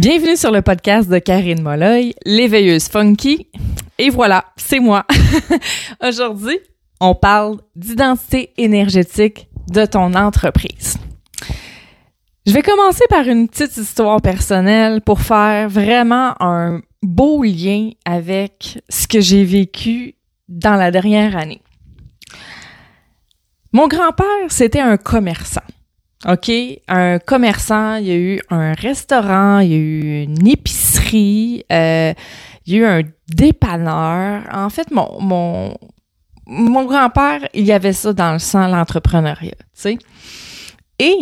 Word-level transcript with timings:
Bienvenue 0.00 0.34
sur 0.34 0.50
le 0.50 0.62
podcast 0.62 1.10
de 1.10 1.18
Karine 1.18 1.60
Molloy, 1.60 2.14
l'éveilleuse 2.24 2.88
funky. 2.88 3.48
Et 3.98 4.08
voilà, 4.08 4.46
c'est 4.56 4.80
moi. 4.80 5.04
Aujourd'hui, 6.02 6.58
on 7.02 7.14
parle 7.14 7.58
d'identité 7.76 8.54
énergétique 8.56 9.50
de 9.70 9.84
ton 9.84 10.14
entreprise. 10.14 10.96
Je 12.46 12.52
vais 12.52 12.62
commencer 12.62 13.04
par 13.10 13.28
une 13.28 13.46
petite 13.46 13.76
histoire 13.76 14.22
personnelle 14.22 15.02
pour 15.02 15.20
faire 15.20 15.68
vraiment 15.68 16.32
un 16.40 16.80
beau 17.02 17.42
lien 17.42 17.90
avec 18.06 18.82
ce 18.88 19.06
que 19.06 19.20
j'ai 19.20 19.44
vécu 19.44 20.14
dans 20.48 20.76
la 20.76 20.90
dernière 20.90 21.36
année. 21.36 21.60
Mon 23.74 23.86
grand-père, 23.86 24.48
c'était 24.48 24.80
un 24.80 24.96
commerçant. 24.96 25.60
OK? 26.28 26.50
Un 26.88 27.18
commerçant, 27.18 27.96
il 27.96 28.06
y 28.06 28.10
a 28.10 28.16
eu 28.16 28.40
un 28.50 28.72
restaurant, 28.74 29.60
il 29.60 29.70
y 29.70 29.74
a 29.74 29.78
eu 29.78 30.22
une 30.24 30.46
épicerie, 30.46 31.64
euh, 31.72 32.12
il 32.66 32.74
y 32.74 32.76
a 32.76 32.80
eu 32.80 32.84
un 32.84 33.02
dépanneur. 33.28 34.42
En 34.52 34.68
fait, 34.68 34.90
mon, 34.90 35.20
mon, 35.20 35.74
mon 36.46 36.84
grand-père, 36.84 37.48
il 37.54 37.64
y 37.64 37.72
avait 37.72 37.92
ça 37.94 38.12
dans 38.12 38.32
le 38.32 38.38
sang, 38.38 38.66
l'entrepreneuriat, 38.68 39.54
tu 39.58 39.66
sais. 39.74 39.98
Et 40.98 41.16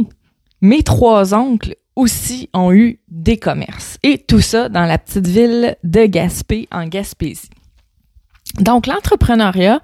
mes 0.61 0.83
trois 0.83 1.35
oncles 1.35 1.77
aussi 1.95 2.49
ont 2.53 2.73
eu 2.73 3.01
des 3.09 3.37
commerces. 3.37 3.99
Et 4.03 4.19
tout 4.19 4.41
ça 4.41 4.69
dans 4.69 4.85
la 4.85 4.99
petite 4.99 5.27
ville 5.27 5.77
de 5.85 6.07
Gaspé, 6.07 6.69
en 6.73 6.87
Gaspésie. 6.87 7.51
Donc, 8.61 8.87
l'entrepreneuriat, 8.87 9.81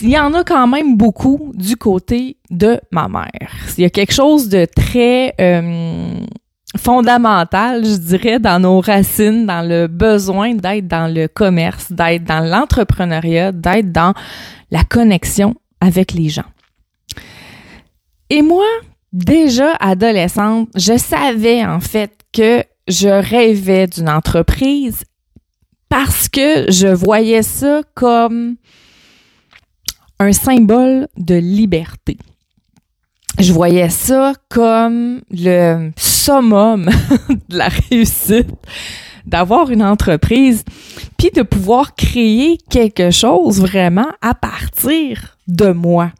il 0.00 0.10
y 0.10 0.18
en 0.18 0.32
a 0.34 0.44
quand 0.44 0.66
même 0.66 0.96
beaucoup 0.96 1.52
du 1.54 1.76
côté 1.76 2.36
de 2.50 2.80
ma 2.92 3.08
mère. 3.08 3.50
Il 3.76 3.82
y 3.82 3.84
a 3.84 3.90
quelque 3.90 4.12
chose 4.12 4.48
de 4.48 4.64
très 4.64 5.34
euh, 5.40 6.20
fondamental, 6.76 7.84
je 7.84 7.96
dirais, 7.96 8.38
dans 8.38 8.60
nos 8.60 8.80
racines, 8.80 9.46
dans 9.46 9.66
le 9.66 9.86
besoin 9.86 10.54
d'être 10.54 10.86
dans 10.86 11.12
le 11.12 11.26
commerce, 11.26 11.90
d'être 11.90 12.24
dans 12.24 12.40
l'entrepreneuriat, 12.40 13.52
d'être 13.52 13.90
dans 13.90 14.14
la 14.70 14.84
connexion 14.84 15.54
avec 15.80 16.12
les 16.12 16.28
gens. 16.28 16.44
Et 18.30 18.42
moi, 18.42 18.66
déjà 19.12 19.72
adolescente, 19.80 20.68
je 20.74 20.96
savais 20.98 21.64
en 21.64 21.80
fait 21.80 22.12
que 22.32 22.62
je 22.86 23.08
rêvais 23.08 23.86
d'une 23.86 24.08
entreprise 24.08 25.04
parce 25.88 26.28
que 26.28 26.70
je 26.70 26.88
voyais 26.88 27.42
ça 27.42 27.82
comme 27.94 28.56
un 30.18 30.32
symbole 30.32 31.08
de 31.16 31.34
liberté. 31.34 32.18
Je 33.38 33.52
voyais 33.52 33.88
ça 33.88 34.32
comme 34.48 35.20
le 35.30 35.90
summum 35.96 36.90
de 37.48 37.56
la 37.56 37.68
réussite 37.68 38.48
d'avoir 39.26 39.70
une 39.70 39.82
entreprise, 39.82 40.64
puis 41.18 41.30
de 41.30 41.42
pouvoir 41.42 41.94
créer 41.94 42.58
quelque 42.70 43.10
chose 43.10 43.60
vraiment 43.60 44.08
à 44.22 44.34
partir 44.34 45.36
de 45.46 45.70
moi. 45.70 46.12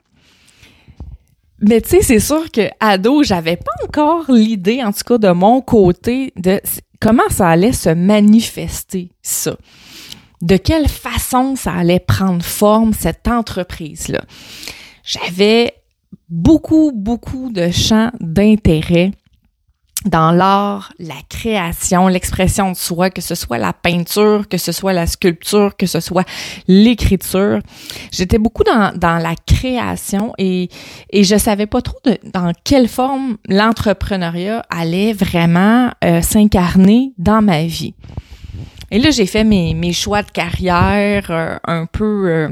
Mais 1.60 1.80
tu 1.80 1.88
sais, 1.88 2.02
c'est 2.02 2.20
sûr 2.20 2.52
que 2.52 2.68
ado, 2.78 3.22
j'avais 3.22 3.56
pas 3.56 3.72
encore 3.84 4.30
l'idée, 4.30 4.84
en 4.84 4.92
tout 4.92 5.04
cas 5.04 5.18
de 5.18 5.30
mon 5.30 5.60
côté, 5.60 6.32
de 6.36 6.60
comment 7.00 7.28
ça 7.30 7.48
allait 7.48 7.72
se 7.72 7.88
manifester, 7.88 9.10
ça 9.22 9.56
de 10.40 10.56
quelle 10.56 10.88
façon 10.88 11.56
ça 11.56 11.72
allait 11.72 12.00
prendre 12.00 12.44
forme, 12.44 12.92
cette 12.92 13.26
entreprise-là? 13.28 14.22
J'avais 15.04 15.72
beaucoup, 16.28 16.92
beaucoup 16.94 17.50
de 17.50 17.70
champs 17.70 18.10
d'intérêt 18.20 19.12
dans 20.04 20.30
l'art, 20.30 20.92
la 21.00 21.16
création, 21.28 22.06
l'expression 22.06 22.70
de 22.70 22.76
soi, 22.76 23.10
que 23.10 23.20
ce 23.20 23.34
soit 23.34 23.58
la 23.58 23.72
peinture, 23.72 24.46
que 24.48 24.56
ce 24.56 24.70
soit 24.70 24.92
la 24.92 25.06
sculpture, 25.06 25.76
que 25.76 25.86
ce 25.86 25.98
soit 25.98 26.26
l'écriture. 26.68 27.60
J'étais 28.12 28.38
beaucoup 28.38 28.62
dans, 28.62 28.96
dans 28.96 29.18
la 29.18 29.34
création 29.34 30.34
et, 30.38 30.68
et 31.10 31.24
je 31.24 31.36
savais 31.36 31.66
pas 31.66 31.82
trop 31.82 31.98
de, 32.04 32.16
dans 32.32 32.52
quelle 32.62 32.88
forme 32.88 33.38
l'entrepreneuriat 33.48 34.62
allait 34.70 35.12
vraiment 35.12 35.90
euh, 36.04 36.22
s'incarner 36.22 37.12
dans 37.18 37.42
ma 37.42 37.64
vie. 37.64 37.94
Et 38.90 38.98
là, 38.98 39.10
j'ai 39.10 39.26
fait 39.26 39.44
mes, 39.44 39.74
mes, 39.74 39.92
choix 39.92 40.22
de 40.22 40.30
carrière 40.30 41.26
euh, 41.30 41.56
un 41.64 41.86
peu 41.86 42.28
euh, 42.28 42.48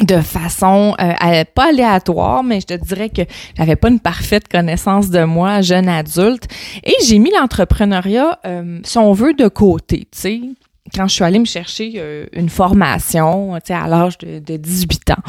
de 0.00 0.20
façon 0.20 0.96
euh, 1.00 1.44
pas 1.54 1.68
aléatoire, 1.68 2.42
mais 2.42 2.60
je 2.60 2.66
te 2.66 2.74
dirais 2.74 3.08
que 3.08 3.22
j'avais 3.56 3.76
pas 3.76 3.88
une 3.88 4.00
parfaite 4.00 4.48
connaissance 4.48 5.10
de 5.10 5.24
moi, 5.24 5.60
jeune 5.60 5.88
adulte. 5.88 6.48
Et 6.82 6.94
j'ai 7.06 7.18
mis 7.18 7.30
l'entrepreneuriat, 7.30 8.40
si 8.84 8.98
on 8.98 9.12
veut, 9.12 9.34
de 9.34 9.48
côté, 9.48 10.08
tu 10.10 10.18
sais. 10.18 10.40
Quand 10.94 11.06
je 11.06 11.14
suis 11.14 11.24
allée 11.24 11.38
me 11.38 11.44
chercher 11.44 12.28
une 12.32 12.48
formation, 12.48 13.54
tu 13.56 13.66
sais, 13.66 13.74
à 13.74 13.86
l'âge 13.86 14.16
de, 14.18 14.38
de, 14.38 14.56
18 14.56 15.10
ans. 15.10 15.22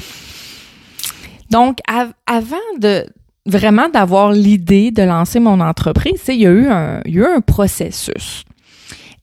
Donc, 1.50 1.80
avant 2.26 2.56
de 2.80 3.06
vraiment 3.46 3.90
d'avoir 3.90 4.32
l'idée 4.32 4.92
de 4.92 5.04
lancer 5.04 5.40
mon 5.40 5.60
entreprise, 5.60 6.22
il 6.30 6.36
y 6.36 6.48
a 6.48 6.52
eu 6.52 6.68
un, 6.68 7.02
il 7.06 7.16
y 7.16 7.18
a 7.18 7.22
eu 7.22 7.26
un 7.26 7.42
processus. 7.42 8.46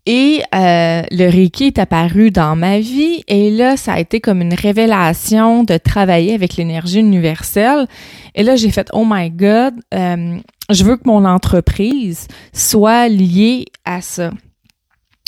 Et 0.07 0.41
euh, 0.55 1.03
le 1.11 1.29
Reiki 1.29 1.65
est 1.65 1.81
apparu 1.81 2.31
dans 2.31 2.55
ma 2.55 2.79
vie 2.79 3.25
et 3.27 3.51
là, 3.51 3.77
ça 3.77 3.95
a 3.95 3.99
été 3.99 4.21
comme 4.21 4.41
une 4.41 4.55
révélation 4.55 5.65
de 5.65 5.77
travailler 5.79 6.33
avec 6.33 6.57
l'énergie 6.57 7.01
universelle. 7.01 7.89
Et 8.37 8.45
là, 8.45 8.55
j'ai 8.55 8.71
fait, 8.71 8.89
oh 8.93 9.05
my 9.05 9.31
God, 9.31 9.75
euh, 9.95 10.39
je 10.71 10.85
veux 10.85 10.97
que 10.97 11.07
mon 11.07 11.25
entreprise 11.25 12.29
soit 12.53 13.09
liée 13.09 13.65
à 13.85 14.01
ça. 14.01 14.31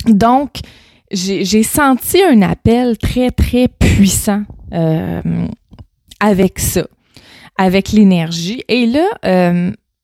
Donc, 0.07 0.59
j'ai 1.11 1.63
senti 1.65 2.23
un 2.23 2.43
appel 2.43 2.99
très, 2.99 3.33
très 3.33 3.67
puissant 3.67 4.43
euh, 4.73 5.21
avec 6.21 6.61
ça, 6.61 6.87
avec 7.57 7.91
l'énergie. 7.91 8.63
Et 8.69 8.87
là, 8.87 9.09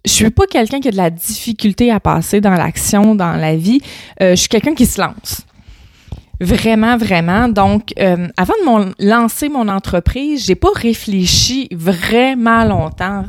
je 0.05 0.11
suis 0.11 0.31
pas 0.31 0.47
quelqu'un 0.47 0.81
qui 0.81 0.89
a 0.89 0.91
de 0.91 0.97
la 0.97 1.11
difficulté 1.11 1.91
à 1.91 1.99
passer 1.99 2.41
dans 2.41 2.55
l'action, 2.55 3.15
dans 3.15 3.33
la 3.33 3.57
vie. 3.57 3.81
Euh, 4.21 4.31
je 4.31 4.37
suis 4.37 4.49
quelqu'un 4.49 4.75
qui 4.75 4.87
se 4.87 5.01
lance. 5.01 5.43
Vraiment, 6.41 6.97
vraiment. 6.99 7.49
Donc, 7.49 7.93
euh, 7.99 8.29
avant 8.37 8.55
de 8.61 8.65
mon, 8.67 8.93
lancer 8.99 9.49
mon 9.49 9.69
entreprise, 9.69 10.45
j'ai 10.45 10.57
pas 10.57 10.73
réfléchi 10.75 11.69
vraiment 11.73 12.65
longtemps. 12.65 13.25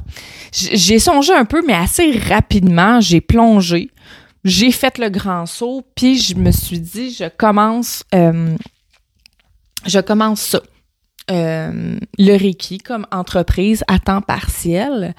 J'ai 0.52 1.00
songé 1.00 1.34
un 1.34 1.46
peu, 1.46 1.64
mais 1.66 1.76
assez 1.76 2.12
rapidement, 2.12 3.00
j'ai 3.00 3.22
plongé. 3.22 3.90
J'ai 4.44 4.72
fait 4.72 4.98
le 4.98 5.10
grand 5.10 5.46
saut, 5.46 5.84
puis 5.96 6.20
je 6.20 6.36
me 6.36 6.52
suis 6.52 6.80
dit, 6.80 7.12
je 7.12 7.26
commence, 7.30 8.04
euh, 8.14 8.56
je 9.86 10.00
commence 10.00 10.42
ça. 10.42 10.62
le 11.30 12.38
Reiki 12.38 12.80
comme 12.80 13.08
entreprise 13.12 13.84
à 13.88 13.98
temps 13.98 14.22
partiel 14.22 15.16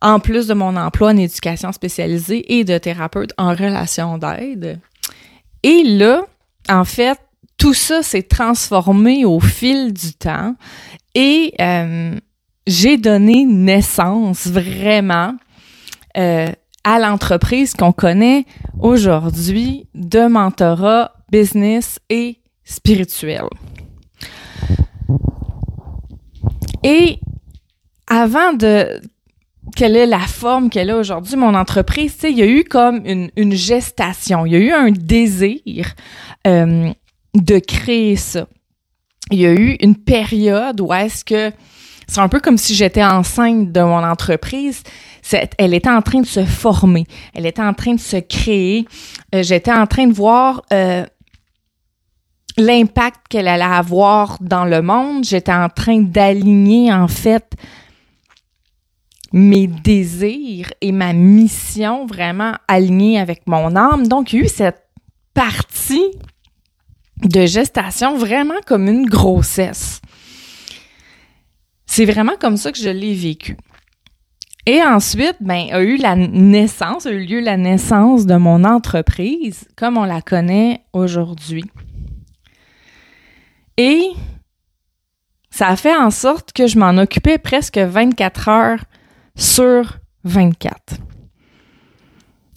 en 0.00 0.20
plus 0.20 0.46
de 0.46 0.54
mon 0.54 0.76
emploi 0.76 1.10
en 1.10 1.16
éducation 1.16 1.72
spécialisée 1.72 2.58
et 2.58 2.64
de 2.64 2.78
thérapeute 2.78 3.32
en 3.36 3.50
relation 3.50 4.18
d'aide. 4.18 4.80
Et 5.62 5.82
là, 5.84 6.24
en 6.68 6.84
fait, 6.84 7.18
tout 7.56 7.74
ça 7.74 8.02
s'est 8.02 8.22
transformé 8.22 9.24
au 9.24 9.40
fil 9.40 9.92
du 9.92 10.14
temps 10.14 10.54
et 11.14 11.54
euh, 11.60 12.16
j'ai 12.66 12.96
donné 12.96 13.44
naissance 13.44 14.46
vraiment 14.46 15.34
euh, 16.16 16.52
à 16.84 16.98
l'entreprise 16.98 17.74
qu'on 17.74 17.92
connaît 17.92 18.44
aujourd'hui 18.80 19.88
de 19.94 20.28
mentorat 20.28 21.12
business 21.30 21.98
et 22.08 22.38
spirituel. 22.64 23.44
Et 26.84 27.18
avant 28.06 28.52
de 28.52 29.00
quelle 29.78 29.94
est 29.94 30.06
la 30.06 30.18
forme 30.18 30.70
qu'elle 30.70 30.90
a 30.90 30.96
aujourd'hui, 30.96 31.36
mon 31.36 31.54
entreprise, 31.54 32.14
tu 32.14 32.22
sais, 32.22 32.32
il 32.32 32.38
y 32.38 32.42
a 32.42 32.46
eu 32.46 32.64
comme 32.64 33.00
une, 33.06 33.52
gestation, 33.52 34.44
il 34.44 34.52
y 34.52 34.56
a 34.56 34.58
eu 34.58 34.72
un 34.72 34.90
désir 34.90 35.94
euh, 36.48 36.90
de 37.36 37.58
créer 37.60 38.16
ça. 38.16 38.48
Il 39.30 39.38
y 39.38 39.46
a 39.46 39.52
eu 39.52 39.76
une 39.80 39.94
période 39.94 40.80
où 40.80 40.92
est-ce 40.92 41.24
que 41.24 41.52
c'est 42.08 42.18
un 42.18 42.28
peu 42.28 42.40
comme 42.40 42.58
si 42.58 42.74
j'étais 42.74 43.04
enceinte 43.04 43.70
de 43.70 43.80
mon 43.80 44.02
entreprise. 44.02 44.82
Elle 45.58 45.74
était 45.74 45.90
en 45.90 46.02
train 46.02 46.22
de 46.22 46.26
se 46.26 46.44
former, 46.44 47.06
elle 47.32 47.46
était 47.46 47.62
en 47.62 47.72
train 47.72 47.94
de 47.94 48.00
se 48.00 48.16
créer. 48.16 48.84
Euh, 49.32 49.44
j'étais 49.44 49.70
en 49.70 49.86
train 49.86 50.08
de 50.08 50.12
voir 50.12 50.62
euh, 50.72 51.06
l'impact 52.56 53.28
qu'elle 53.30 53.46
allait 53.46 53.62
avoir 53.62 54.38
dans 54.40 54.64
le 54.64 54.82
monde. 54.82 55.22
J'étais 55.22 55.52
en 55.52 55.68
train 55.68 56.00
d'aligner 56.00 56.92
en 56.92 57.06
fait 57.06 57.54
mes 59.32 59.66
désirs 59.66 60.72
et 60.80 60.92
ma 60.92 61.12
mission 61.12 62.06
vraiment 62.06 62.54
alignés 62.66 63.18
avec 63.18 63.46
mon 63.46 63.76
âme. 63.76 64.06
Donc, 64.06 64.32
il 64.32 64.38
y 64.38 64.42
a 64.42 64.44
eu 64.44 64.48
cette 64.48 64.82
partie 65.34 66.10
de 67.22 67.46
gestation 67.46 68.16
vraiment 68.16 68.60
comme 68.66 68.88
une 68.88 69.06
grossesse. 69.06 70.00
C'est 71.86 72.04
vraiment 72.04 72.36
comme 72.40 72.56
ça 72.56 72.72
que 72.72 72.78
je 72.78 72.90
l'ai 72.90 73.14
vécu. 73.14 73.56
Et 74.66 74.82
ensuite, 74.82 75.36
ben, 75.40 75.68
a 75.72 75.80
eu 75.80 75.96
la 75.96 76.14
naissance, 76.14 77.06
a 77.06 77.10
eu 77.10 77.24
lieu 77.24 77.40
la 77.40 77.56
naissance 77.56 78.26
de 78.26 78.36
mon 78.36 78.64
entreprise 78.64 79.66
comme 79.76 79.96
on 79.96 80.04
la 80.04 80.20
connaît 80.20 80.82
aujourd'hui. 80.92 81.64
Et 83.78 84.10
ça 85.50 85.68
a 85.68 85.76
fait 85.76 85.96
en 85.96 86.10
sorte 86.10 86.52
que 86.52 86.66
je 86.66 86.78
m'en 86.78 86.98
occupais 86.98 87.38
presque 87.38 87.78
24 87.78 88.48
heures 88.48 88.84
sur 89.38 89.98
24. 90.24 90.96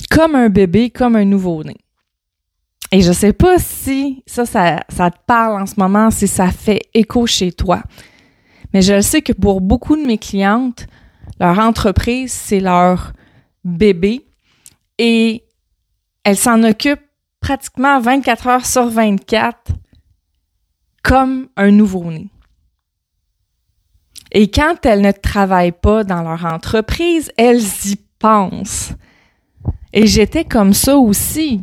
Comme 0.10 0.36
un 0.36 0.50
bébé, 0.50 0.90
comme 0.90 1.16
un 1.16 1.24
nouveau-né. 1.24 1.78
Et 2.92 3.02
je 3.02 3.14
sais 3.14 3.32
pas 3.32 3.58
si 3.60 4.24
ça, 4.26 4.46
ça, 4.46 4.84
ça 4.90 5.12
te 5.12 5.20
parle 5.26 5.62
en 5.62 5.66
ce 5.66 5.76
moment, 5.78 6.12
si 6.12 6.28
ça 6.28 6.52
fait 6.52 6.82
écho 6.94 7.26
chez 7.26 7.54
toi. 7.54 7.82
Mais 8.74 8.82
je 8.82 9.00
sais 9.00 9.22
que 9.22 9.32
pour 9.32 9.62
beaucoup 9.62 9.96
de 9.96 10.06
mes 10.06 10.18
clientes, 10.18 10.88
leur 11.40 11.60
entreprise, 11.60 12.34
c'est 12.34 12.60
leur 12.60 13.14
bébé 13.64 14.26
et 14.98 15.46
elles 16.24 16.38
s'en 16.38 16.64
occupent 16.64 17.00
pratiquement 17.40 18.00
24 18.00 18.48
heures 18.48 18.66
sur 18.66 18.88
24 18.88 19.72
comme 21.04 21.48
un 21.56 21.72
nouveau-né. 21.72 22.31
Et 24.32 24.50
quand 24.50 24.86
elles 24.86 25.02
ne 25.02 25.12
travaillent 25.12 25.72
pas 25.72 26.04
dans 26.04 26.22
leur 26.22 26.46
entreprise, 26.46 27.32
elles 27.38 27.62
y 27.86 27.98
pensent. 28.20 28.94
Et 29.94 30.08
j'étais 30.08 30.46
comme 30.46 30.74
ça 30.74 30.98
aussi 30.98 31.62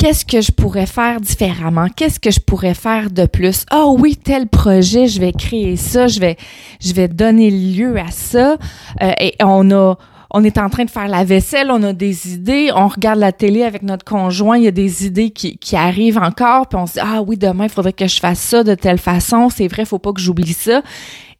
qu'est-ce 0.00 0.24
que 0.24 0.40
je 0.40 0.50
pourrais 0.50 0.86
faire 0.86 1.20
différemment? 1.20 1.88
Qu'est-ce 1.94 2.18
que 2.18 2.30
je 2.30 2.40
pourrais 2.40 2.74
faire 2.74 3.10
de 3.10 3.26
plus? 3.26 3.66
Ah 3.70 3.86
oui, 3.86 4.16
tel 4.16 4.48
projet, 4.48 5.06
je 5.06 5.20
vais 5.20 5.32
créer 5.32 5.76
ça, 5.76 6.06
je 6.06 6.20
vais, 6.20 6.36
je 6.80 6.94
vais 6.94 7.06
donner 7.06 7.50
lieu 7.50 7.98
à 7.98 8.10
ça. 8.10 8.56
Euh, 9.02 9.12
et 9.20 9.34
on 9.42 9.70
a, 9.70 9.96
on 10.30 10.42
est 10.42 10.56
en 10.56 10.70
train 10.70 10.84
de 10.84 10.90
faire 10.90 11.08
la 11.08 11.24
vaisselle, 11.24 11.70
on 11.70 11.82
a 11.82 11.92
des 11.92 12.32
idées, 12.32 12.70
on 12.74 12.88
regarde 12.88 13.18
la 13.18 13.32
télé 13.32 13.62
avec 13.62 13.82
notre 13.82 14.04
conjoint, 14.04 14.56
il 14.56 14.64
y 14.64 14.68
a 14.68 14.72
des 14.72 15.04
idées 15.04 15.30
qui, 15.30 15.58
qui 15.58 15.76
arrivent 15.76 16.18
encore, 16.18 16.68
puis 16.68 16.78
on 16.78 16.86
se 16.86 16.94
dit, 16.94 17.00
ah 17.02 17.20
oui, 17.20 17.36
demain, 17.36 17.64
il 17.64 17.70
faudrait 17.70 17.92
que 17.92 18.06
je 18.06 18.20
fasse 18.20 18.38
ça 18.38 18.64
de 18.64 18.74
telle 18.74 18.98
façon, 18.98 19.50
c'est 19.50 19.68
vrai, 19.68 19.84
faut 19.84 19.98
pas 19.98 20.12
que 20.12 20.20
j'oublie 20.20 20.54
ça. 20.54 20.82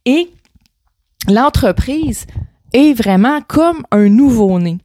Et 0.05 0.31
l'entreprise 1.27 2.25
est 2.73 2.93
vraiment 2.93 3.41
comme 3.41 3.83
un 3.91 4.09
nouveau-né 4.09 4.79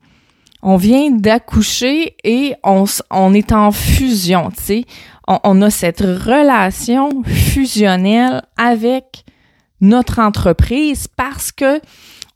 on 0.69 0.77
vient 0.77 1.13
d'accoucher 1.13 2.17
et 2.25 2.55
on, 2.65 3.35
est 3.35 3.53
en 3.53 3.71
fusion, 3.71 4.51
tu 4.51 4.63
sais. 4.63 4.85
On, 5.29 5.63
a 5.63 5.71
cette 5.71 6.01
relation 6.01 7.23
fusionnelle 7.25 8.43
avec 8.57 9.25
notre 9.81 10.19
entreprise 10.19 11.07
parce 11.07 11.53
que 11.53 11.81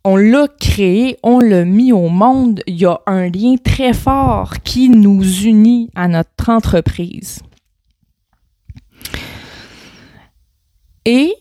on 0.05 0.15
l'a 0.15 0.47
créé, 0.61 1.19
on 1.25 1.41
l'a 1.41 1.65
mis 1.65 1.93
au 1.93 2.09
monde. 2.09 2.63
Il 2.69 2.77
y 2.77 2.87
a 2.87 3.01
un 3.07 3.29
lien 3.29 3.57
très 3.57 3.93
fort 3.93 4.61
qui 4.63 4.91
nous 4.91 5.25
unit 5.43 5.91
à 5.97 6.07
notre 6.07 6.51
entreprise. 6.51 7.41
Et 11.05 11.35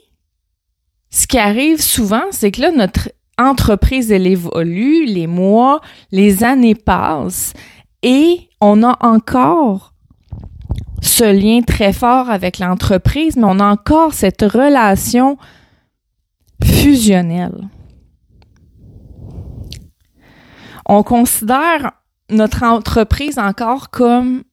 ce 1.19 1.27
qui 1.27 1.37
arrive 1.37 1.81
souvent, 1.81 2.23
c'est 2.31 2.49
que 2.49 2.61
là, 2.61 2.71
notre 2.71 3.11
entreprise, 3.37 4.09
elle 4.09 4.25
évolue, 4.25 5.03
les 5.03 5.27
mois, 5.27 5.81
les 6.13 6.45
années 6.45 6.75
passent 6.75 7.51
et 8.03 8.49
on 8.61 8.83
a 8.83 8.97
encore 9.05 9.93
ce 11.01 11.25
lien 11.25 11.61
très 11.61 11.91
fort 11.91 12.29
avec 12.29 12.59
l'entreprise, 12.59 13.35
mais 13.35 13.43
on 13.45 13.59
a 13.59 13.65
encore 13.65 14.13
cette 14.13 14.43
relation 14.43 15.37
fusionnelle. 16.63 17.67
On 20.85 21.03
considère 21.03 21.91
notre 22.29 22.63
entreprise 22.63 23.37
encore 23.37 23.89
comme 23.89 24.43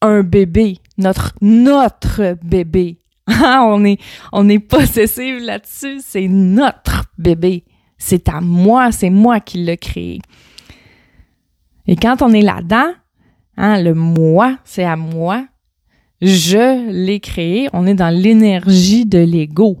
un 0.00 0.22
bébé, 0.22 0.78
notre, 0.98 1.32
notre 1.40 2.36
bébé. 2.42 3.01
On 3.28 3.84
est, 3.84 4.00
on 4.32 4.48
est 4.48 4.58
possessive 4.58 5.38
là-dessus, 5.38 6.00
c'est 6.04 6.28
notre 6.28 7.04
bébé. 7.18 7.64
C'est 7.98 8.28
à 8.28 8.40
moi, 8.40 8.90
c'est 8.90 9.10
moi 9.10 9.40
qui 9.40 9.58
l'ai 9.58 9.76
créé. 9.76 10.20
Et 11.86 11.96
quand 11.96 12.22
on 12.22 12.32
est 12.32 12.42
là-dedans, 12.42 12.92
hein, 13.56 13.80
le 13.80 13.94
moi, 13.94 14.58
c'est 14.64 14.84
à 14.84 14.96
moi, 14.96 15.46
je 16.20 16.90
l'ai 16.90 17.20
créé, 17.20 17.68
on 17.72 17.86
est 17.86 17.94
dans 17.94 18.14
l'énergie 18.14 19.06
de 19.06 19.18
l'ego. 19.18 19.78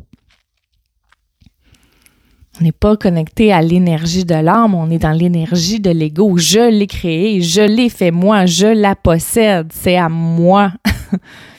On 2.60 2.64
n'est 2.64 2.72
pas 2.72 2.96
connecté 2.96 3.52
à 3.52 3.62
l'énergie 3.62 4.24
de 4.24 4.34
l'âme, 4.34 4.74
on 4.74 4.90
est 4.90 4.98
dans 4.98 5.12
l'énergie 5.12 5.80
de 5.80 5.90
l'ego. 5.90 6.36
Je 6.36 6.70
l'ai 6.70 6.86
créé, 6.86 7.40
je 7.40 7.62
l'ai 7.62 7.88
fait 7.88 8.10
moi, 8.10 8.46
je 8.46 8.66
la 8.66 8.94
possède, 8.94 9.72
c'est 9.72 9.96
à 9.96 10.08
moi. 10.08 10.72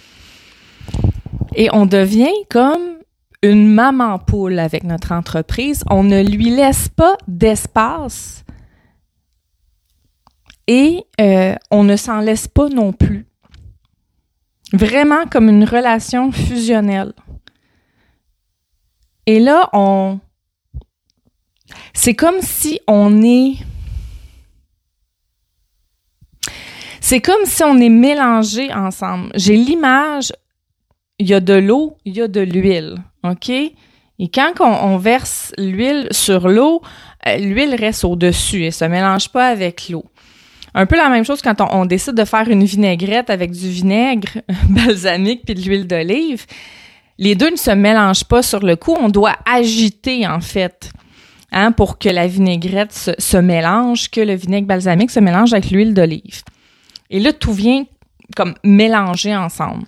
Et 1.55 1.69
on 1.71 1.85
devient 1.85 2.33
comme 2.49 2.97
une 3.41 3.71
maman 3.71 4.19
poule 4.19 4.59
avec 4.59 4.83
notre 4.83 5.11
entreprise. 5.11 5.83
On 5.89 6.03
ne 6.03 6.23
lui 6.23 6.49
laisse 6.49 6.89
pas 6.89 7.15
d'espace 7.27 8.43
et 10.67 11.03
euh, 11.19 11.55
on 11.69 11.83
ne 11.83 11.95
s'en 11.95 12.19
laisse 12.21 12.47
pas 12.47 12.69
non 12.69 12.93
plus. 12.93 13.25
Vraiment 14.71 15.25
comme 15.27 15.49
une 15.49 15.65
relation 15.65 16.31
fusionnelle. 16.31 17.13
Et 19.25 19.39
là, 19.39 19.69
on. 19.73 20.19
C'est 21.93 22.15
comme 22.15 22.41
si 22.41 22.79
on 22.87 23.21
est. 23.21 23.57
C'est 27.01 27.21
comme 27.21 27.45
si 27.45 27.63
on 27.63 27.77
est 27.77 27.89
mélangé 27.89 28.73
ensemble. 28.73 29.31
J'ai 29.35 29.57
l'image, 29.57 30.31
il 31.23 31.29
y 31.29 31.33
a 31.33 31.39
de 31.39 31.53
l'eau, 31.53 31.95
il 32.03 32.17
y 32.17 32.21
a 32.21 32.27
de 32.27 32.41
l'huile. 32.41 32.97
OK? 33.23 33.49
Et 33.49 34.27
quand 34.27 34.59
on, 34.59 34.97
verse 34.97 35.53
l'huile 35.57 36.09
sur 36.11 36.49
l'eau, 36.49 36.81
euh, 37.25 37.37
l'huile 37.37 37.75
reste 37.75 38.03
au-dessus 38.03 38.65
et 38.65 38.71
se 38.71 38.83
mélange 38.83 39.29
pas 39.29 39.47
avec 39.47 39.87
l'eau. 39.87 40.03
Un 40.73 40.85
peu 40.85 40.97
la 40.97 41.07
même 41.07 41.23
chose 41.23 41.41
quand 41.41 41.61
on, 41.61 41.85
décide 41.85 42.15
de 42.15 42.25
faire 42.25 42.49
une 42.49 42.65
vinaigrette 42.65 43.29
avec 43.29 43.51
du 43.51 43.69
vinaigre 43.69 44.41
balsamique 44.69 45.43
puis 45.45 45.55
de 45.55 45.61
l'huile 45.61 45.87
d'olive. 45.87 46.45
Les 47.17 47.35
deux 47.35 47.51
ne 47.51 47.55
se 47.55 47.71
mélangent 47.71 48.25
pas 48.25 48.41
sur 48.41 48.59
le 48.59 48.75
coup. 48.75 48.93
On 48.99 49.07
doit 49.07 49.37
agiter, 49.45 50.27
en 50.27 50.41
fait, 50.41 50.91
hein, 51.53 51.71
pour 51.71 51.99
que 51.99 52.09
la 52.09 52.27
vinaigrette 52.27 52.91
se, 52.91 53.11
se 53.17 53.37
mélange, 53.37 54.11
que 54.11 54.19
le 54.19 54.33
vinaigre 54.33 54.67
balsamique 54.67 55.11
se 55.11 55.21
mélange 55.21 55.53
avec 55.53 55.71
l'huile 55.71 55.93
d'olive. 55.93 56.41
Et 57.09 57.21
là, 57.21 57.31
tout 57.31 57.53
vient 57.53 57.85
comme 58.35 58.55
mélanger 58.65 59.33
ensemble. 59.33 59.85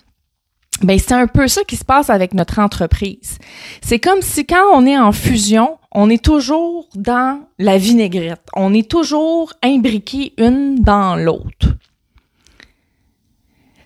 Ben, 0.81 0.99
c'est 0.99 1.13
un 1.13 1.27
peu 1.27 1.47
ça 1.47 1.63
qui 1.63 1.77
se 1.77 1.85
passe 1.85 2.09
avec 2.09 2.33
notre 2.33 2.59
entreprise. 2.59 3.37
C'est 3.81 3.99
comme 3.99 4.21
si 4.21 4.45
quand 4.45 4.65
on 4.73 4.85
est 4.85 4.97
en 4.97 5.11
fusion, 5.11 5.77
on 5.91 6.09
est 6.09 6.23
toujours 6.23 6.89
dans 6.95 7.41
la 7.57 7.77
vinaigrette. 7.77 8.45
On 8.55 8.73
est 8.73 8.89
toujours 8.89 9.53
imbriqué 9.63 10.33
une 10.37 10.75
dans 10.81 11.15
l'autre. 11.15 11.75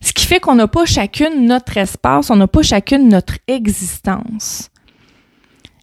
Ce 0.02 0.14
qui 0.14 0.26
fait 0.26 0.40
qu'on 0.40 0.56
n'a 0.56 0.68
pas 0.68 0.86
chacune 0.86 1.46
notre 1.46 1.78
espace, 1.78 2.30
on 2.32 2.36
n'a 2.36 2.48
pas 2.48 2.64
chacune 2.64 3.10
notre 3.10 3.36
existence. 3.48 4.70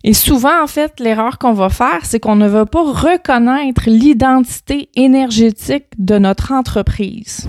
Et 0.02 0.14
souvent, 0.14 0.62
en 0.62 0.66
fait, 0.66 0.98
l'erreur 1.00 1.38
qu'on 1.38 1.52
va 1.52 1.68
faire, 1.68 2.04
c'est 2.04 2.20
qu'on 2.20 2.36
ne 2.36 2.48
va 2.48 2.64
pas 2.64 2.82
reconnaître 2.82 3.82
l'identité 3.86 4.88
énergétique 4.94 5.86
de 5.98 6.18
notre 6.18 6.52
entreprise. 6.52 7.48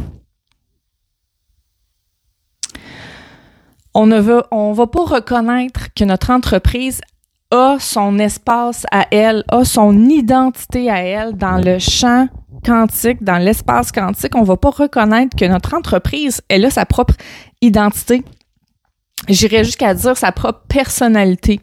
On 3.98 4.06
ne 4.06 4.20
veut, 4.20 4.44
on 4.52 4.74
va 4.74 4.86
pas 4.86 5.06
reconnaître 5.06 5.92
que 5.96 6.04
notre 6.04 6.30
entreprise 6.30 7.02
a 7.50 7.78
son 7.80 8.20
espace 8.20 8.86
à 8.92 9.08
elle, 9.10 9.44
a 9.48 9.66
son 9.66 10.08
identité 10.08 10.92
à 10.92 11.02
elle 11.02 11.36
dans 11.36 11.58
le 11.58 11.80
champ 11.80 12.28
quantique, 12.64 13.24
dans 13.24 13.40
l'espace 13.40 13.92
quantique. 13.92 14.36
On 14.36 14.44
va 14.44 14.56
pas 14.56 14.70
reconnaître 14.70 15.36
que 15.36 15.46
notre 15.46 15.74
entreprise, 15.74 16.44
elle 16.48 16.66
a 16.66 16.70
sa 16.70 16.86
propre 16.86 17.16
identité. 17.60 18.24
J'irais 19.30 19.64
jusqu'à 19.64 19.96
dire 19.96 20.16
sa 20.16 20.32
propre 20.32 20.62
personnalité. 20.68 21.60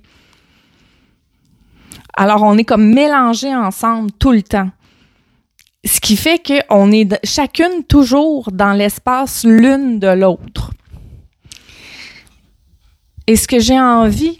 Alors, 2.16 2.42
on 2.42 2.58
est 2.58 2.64
comme 2.64 2.92
mélangés 2.92 3.54
ensemble 3.54 4.10
tout 4.10 4.32
le 4.32 4.42
temps. 4.42 4.70
Ce 5.84 6.00
qui 6.00 6.16
fait 6.16 6.42
qu'on 6.42 6.90
est 6.90 7.24
chacune 7.24 7.84
toujours 7.86 8.50
dans 8.50 8.72
l'espace 8.72 9.44
l'une 9.44 10.00
de 10.00 10.08
l'autre. 10.08 10.72
Et 13.26 13.36
ce 13.36 13.48
que 13.48 13.58
j'ai 13.58 13.78
envie 13.78 14.36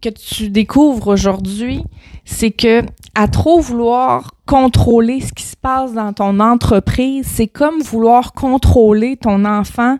que 0.00 0.08
tu 0.08 0.50
découvres 0.50 1.08
aujourd'hui, 1.08 1.82
c'est 2.24 2.50
que 2.50 2.82
à 3.14 3.26
trop 3.26 3.60
vouloir 3.60 4.34
contrôler 4.46 5.20
ce 5.20 5.32
qui 5.32 5.42
se 5.42 5.56
passe 5.56 5.92
dans 5.92 6.12
ton 6.12 6.38
entreprise, 6.38 7.26
c'est 7.26 7.48
comme 7.48 7.80
vouloir 7.82 8.32
contrôler 8.32 9.16
ton 9.16 9.44
enfant 9.44 9.98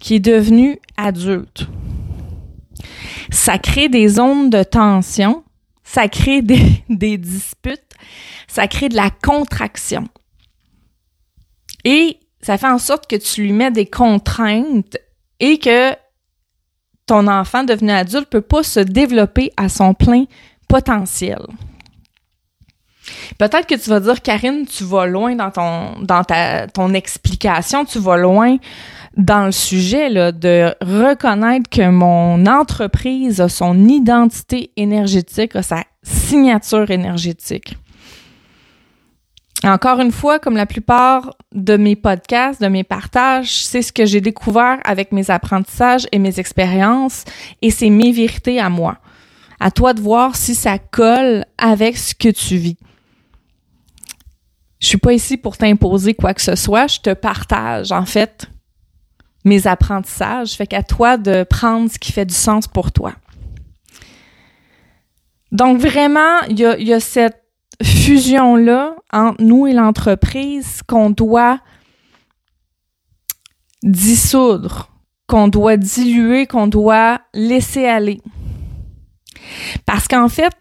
qui 0.00 0.16
est 0.16 0.20
devenu 0.20 0.78
adulte. 0.96 1.68
Ça 3.30 3.58
crée 3.58 3.88
des 3.88 4.08
zones 4.08 4.50
de 4.50 4.62
tension, 4.62 5.44
ça 5.84 6.08
crée 6.08 6.42
des, 6.42 6.82
des 6.88 7.16
disputes 7.18 7.82
Ça 8.48 8.68
crée 8.68 8.88
de 8.88 8.96
la 8.96 9.10
contraction. 9.10 10.08
Et 11.84 12.18
ça 12.42 12.58
fait 12.58 12.68
en 12.68 12.78
sorte 12.78 13.06
que 13.06 13.16
tu 13.16 13.42
lui 13.42 13.52
mets 13.52 13.70
des 13.70 13.86
contraintes 13.86 14.96
et 15.40 15.58
que 15.58 15.92
ton 17.06 17.28
enfant 17.28 17.64
devenu 17.64 17.92
adulte 17.92 18.28
peut 18.28 18.40
pas 18.40 18.62
se 18.62 18.80
développer 18.80 19.52
à 19.56 19.68
son 19.68 19.94
plein 19.94 20.24
potentiel. 20.68 21.38
Peut-être 23.38 23.66
que 23.66 23.76
tu 23.76 23.88
vas 23.88 24.00
dire, 24.00 24.20
Karine, 24.20 24.66
tu 24.66 24.82
vas 24.84 25.06
loin 25.06 25.36
dans 25.36 25.50
ton, 25.50 26.00
dans 26.02 26.24
ta, 26.24 26.66
ton 26.66 26.92
explication, 26.92 27.84
tu 27.84 28.00
vas 28.00 28.16
loin 28.16 28.56
dans 29.16 29.46
le 29.46 29.52
sujet 29.52 30.08
là, 30.08 30.32
de 30.32 30.74
reconnaître 30.80 31.70
que 31.70 31.88
mon 31.88 32.44
entreprise 32.46 33.40
a 33.40 33.48
son 33.48 33.88
identité 33.88 34.72
énergétique, 34.76 35.56
a 35.56 35.62
sa 35.62 35.84
signature 36.02 36.90
énergétique. 36.90 37.76
Encore 39.64 40.00
une 40.00 40.12
fois, 40.12 40.38
comme 40.38 40.56
la 40.56 40.66
plupart 40.66 41.34
de 41.52 41.76
mes 41.76 41.96
podcasts, 41.96 42.60
de 42.60 42.68
mes 42.68 42.84
partages, 42.84 43.64
c'est 43.64 43.80
ce 43.80 43.92
que 43.92 44.04
j'ai 44.04 44.20
découvert 44.20 44.78
avec 44.84 45.12
mes 45.12 45.30
apprentissages 45.30 46.06
et 46.12 46.18
mes 46.18 46.38
expériences 46.38 47.24
et 47.62 47.70
c'est 47.70 47.88
mes 47.88 48.12
vérités 48.12 48.60
à 48.60 48.68
moi. 48.68 48.98
À 49.58 49.70
toi 49.70 49.94
de 49.94 50.02
voir 50.02 50.36
si 50.36 50.54
ça 50.54 50.78
colle 50.78 51.46
avec 51.56 51.96
ce 51.96 52.14
que 52.14 52.28
tu 52.28 52.56
vis. 52.56 52.76
Je 54.78 54.88
suis 54.88 54.98
pas 54.98 55.14
ici 55.14 55.38
pour 55.38 55.56
t'imposer 55.56 56.12
quoi 56.12 56.34
que 56.34 56.42
ce 56.42 56.54
soit, 56.54 56.86
je 56.86 57.00
te 57.00 57.14
partage 57.14 57.92
en 57.92 58.04
fait 58.04 58.46
mes 59.44 59.66
apprentissages, 59.66 60.52
fait 60.52 60.66
qu'à 60.66 60.82
toi 60.82 61.16
de 61.16 61.44
prendre 61.44 61.90
ce 61.90 61.98
qui 61.98 62.12
fait 62.12 62.26
du 62.26 62.34
sens 62.34 62.66
pour 62.66 62.92
toi. 62.92 63.14
Donc 65.50 65.78
vraiment, 65.78 66.40
il 66.50 66.58
y 66.58 66.84
y 66.84 66.92
a 66.92 67.00
cette 67.00 67.45
fusion-là 67.82 68.96
entre 69.12 69.42
nous 69.42 69.66
et 69.66 69.72
l'entreprise 69.72 70.80
qu'on 70.86 71.10
doit 71.10 71.60
dissoudre, 73.82 74.90
qu'on 75.26 75.48
doit 75.48 75.76
diluer, 75.76 76.46
qu'on 76.46 76.66
doit 76.66 77.20
laisser 77.34 77.86
aller. 77.86 78.20
Parce 79.84 80.08
qu'en 80.08 80.28
fait, 80.28 80.52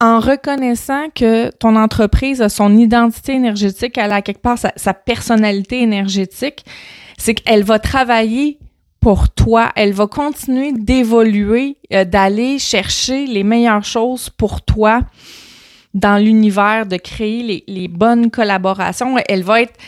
en 0.00 0.20
reconnaissant 0.20 1.08
que 1.14 1.50
ton 1.50 1.76
entreprise 1.76 2.42
a 2.42 2.48
son 2.48 2.76
identité 2.76 3.32
énergétique, 3.32 3.96
elle 3.96 4.12
a 4.12 4.20
quelque 4.20 4.42
part 4.42 4.58
sa, 4.58 4.94
personnalité 4.94 5.80
énergétique, 5.80 6.64
c'est 7.16 7.34
qu'elle 7.34 7.64
va 7.64 7.78
travailler 7.78 8.58
pour 9.00 9.30
toi, 9.30 9.72
elle 9.76 9.92
va 9.92 10.06
continuer 10.06 10.72
d'évoluer, 10.72 11.78
euh, 11.92 12.04
d'aller 12.04 12.58
chercher 12.58 13.26
les 13.26 13.44
meilleures 13.44 13.84
choses 13.84 14.28
pour 14.28 14.62
toi 14.62 15.02
dans 15.96 16.22
l'univers, 16.22 16.86
de 16.86 16.98
créer 16.98 17.64
les, 17.66 17.88
bonnes 17.88 18.30
collaborations. 18.30 19.16
Elle 19.28 19.42
va 19.42 19.62
être 19.62 19.78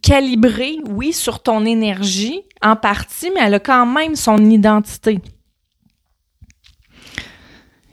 calibrée, 0.00 0.78
oui, 0.88 1.12
sur 1.12 1.42
ton 1.42 1.66
énergie 1.66 2.42
en 2.62 2.76
partie, 2.76 3.30
mais 3.34 3.40
elle 3.42 3.54
a 3.54 3.58
quand 3.58 3.84
même 3.84 4.14
son 4.14 4.38
identité. 4.48 5.18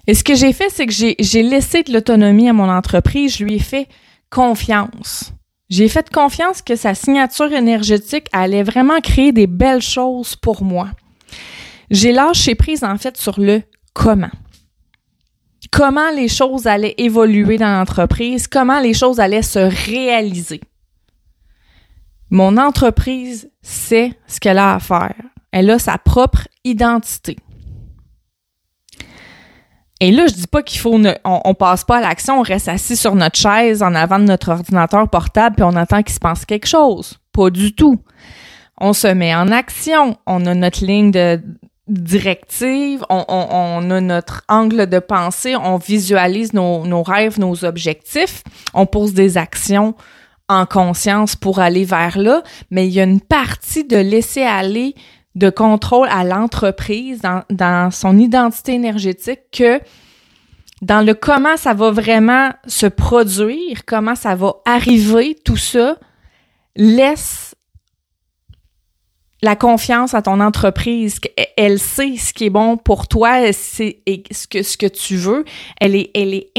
Et 0.05 0.13
ce 0.13 0.23
que 0.23 0.35
j'ai 0.35 0.53
fait, 0.53 0.69
c'est 0.69 0.85
que 0.85 0.93
j'ai 0.93 1.43
laissé 1.43 1.81
de 1.81 1.91
l'autonomie 1.91 2.47
à 2.47 2.53
mon 2.53 2.69
entreprise, 2.69 3.37
je 3.37 3.43
lui 3.43 3.55
ai 3.55 3.59
fait 3.59 3.89
confiance. 4.29 5.33
J'ai 5.69 5.89
fait 5.89 6.09
confiance 6.09 6.61
que 6.61 6.75
sa 6.75 6.93
signature 6.93 7.51
énergétique 7.51 8.27
allait 8.31 8.63
vraiment 8.63 9.01
créer 9.01 9.31
des 9.31 9.47
belles 9.47 9.81
choses 9.81 10.35
pour 10.35 10.63
moi. 10.63 10.89
J'ai 11.89 12.11
lâché 12.11 12.53
prise 12.53 12.83
en 12.83 12.97
fait 12.97 13.17
sur 13.17 13.39
le 13.39 13.63
comment. 13.93 14.29
Comment 15.71 16.11
les 16.11 16.27
choses 16.27 16.67
allaient 16.67 16.95
évoluer 16.97 17.57
dans 17.57 17.71
l'entreprise, 17.71 18.47
comment 18.47 18.79
les 18.79 18.93
choses 18.93 19.19
allaient 19.19 19.41
se 19.41 19.59
réaliser. 19.59 20.61
Mon 22.29 22.57
entreprise 22.57 23.49
sait 23.61 24.13
ce 24.27 24.39
qu'elle 24.39 24.57
a 24.57 24.75
à 24.75 24.79
faire. 24.79 25.15
Elle 25.51 25.69
a 25.69 25.79
sa 25.79 25.97
propre 25.97 26.47
identité. 26.63 27.37
Et 29.99 30.11
là, 30.11 30.27
je 30.27 30.33
dis 30.33 30.47
pas 30.47 30.61
qu'il 30.61 30.79
faut, 30.79 30.99
on, 31.23 31.53
passe 31.55 31.83
pas 31.83 31.97
à 31.97 32.01
l'action, 32.01 32.39
on 32.39 32.43
reste 32.43 32.67
assis 32.67 32.95
sur 32.95 33.15
notre 33.15 33.39
chaise 33.39 33.81
en 33.81 33.95
avant 33.95 34.19
de 34.19 34.25
notre 34.25 34.49
ordinateur 34.49 35.09
portable 35.09 35.55
puis 35.55 35.63
on 35.63 35.75
attend 35.75 36.03
qu'il 36.03 36.13
se 36.13 36.19
passe 36.19 36.45
quelque 36.45 36.67
chose. 36.67 37.17
Pas 37.33 37.49
du 37.49 37.73
tout. 37.73 37.99
On 38.79 38.93
se 38.93 39.07
met 39.07 39.33
en 39.33 39.51
action. 39.51 40.17
On 40.27 40.45
a 40.45 40.53
notre 40.53 40.85
ligne 40.85 41.09
de 41.09 41.41
directive, 41.87 43.05
on, 43.09 43.89
a 43.89 44.01
notre 44.01 44.43
angle 44.49 44.87
de 44.87 44.99
pensée, 44.99 45.55
on 45.55 45.77
visualise 45.77 46.53
nos, 46.53 46.85
nos 46.85 47.03
rêves, 47.03 47.39
nos 47.39 47.63
objectifs, 47.63 48.43
on 48.73 48.85
pose 48.85 49.13
des 49.13 49.37
actions 49.37 49.95
en 50.49 50.65
conscience 50.65 51.35
pour 51.35 51.59
aller 51.59 51.85
vers 51.85 52.17
là, 52.17 52.43
mais 52.71 52.87
il 52.87 52.93
y 52.93 52.99
a 52.99 53.03
une 53.03 53.21
partie 53.21 53.83
de 53.83 53.97
laisser 53.97 54.43
aller 54.43 54.95
de 55.37 55.49
contrôle 55.51 56.07
à 56.09 56.23
l'entreprise 56.23 57.21
dans, 57.49 57.91
son 57.91 58.17
identité 58.17 58.73
énergétique 58.73 59.41
que 59.51 59.79
dans 60.81 61.05
le 61.05 61.13
comment 61.13 61.57
ça 61.57 61.73
va 61.73 61.91
vraiment 61.91 62.51
se 62.65 62.87
produire, 62.87 63.85
comment 63.85 64.15
ça 64.15 64.35
va 64.35 64.55
arriver, 64.65 65.35
tout 65.45 65.57
ça, 65.57 65.97
laisse 66.75 67.46
la 69.41 69.55
confiance 69.55 70.13
à 70.13 70.21
ton 70.21 70.39
entreprise. 70.39 71.19
Elle 71.55 71.79
sait 71.79 72.17
ce 72.17 72.33
qui 72.33 72.45
est 72.45 72.49
bon 72.49 72.77
pour 72.77 73.07
toi, 73.07 73.51
ce 73.53 73.91
que, 74.47 74.63
ce 74.63 74.77
que 74.77 74.87
tu 74.87 75.15
veux. 75.15 75.45
Elle 75.79 75.95
est, 75.95 76.11
elle 76.15 76.33
est, 76.33 76.49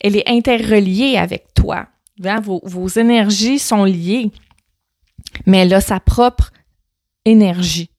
elle 0.00 0.22
interreliée 0.26 1.16
avec 1.16 1.52
toi. 1.54 1.86
Vos, 2.42 2.60
vos 2.64 2.88
énergies 2.88 3.58
sont 3.58 3.84
liées, 3.84 4.30
mais 5.46 5.58
elle 5.58 5.74
a 5.74 5.80
sa 5.80 6.00
propre 6.00 6.52
énergie. 7.24 7.90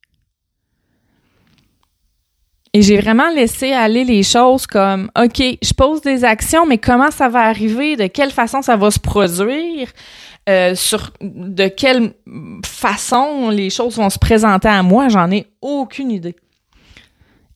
Et 2.73 2.81
j'ai 2.83 2.97
vraiment 2.97 3.29
laissé 3.29 3.73
aller 3.73 4.05
les 4.05 4.23
choses 4.23 4.65
comme, 4.65 5.11
OK, 5.21 5.41
je 5.61 5.73
pose 5.73 6.01
des 6.01 6.23
actions, 6.23 6.65
mais 6.65 6.77
comment 6.77 7.11
ça 7.11 7.27
va 7.27 7.41
arriver? 7.41 7.97
De 7.97 8.07
quelle 8.07 8.31
façon 8.31 8.61
ça 8.61 8.77
va 8.77 8.89
se 8.91 8.99
produire? 8.99 9.89
Euh, 10.49 10.73
sur 10.73 11.11
de 11.21 11.67
quelle 11.67 12.13
façon 12.65 13.49
les 13.49 13.69
choses 13.69 13.97
vont 13.97 14.09
se 14.09 14.17
présenter 14.17 14.67
à 14.67 14.81
moi? 14.81 15.07
J'en 15.07 15.29
ai 15.29 15.47
aucune 15.61 16.09
idée. 16.09 16.35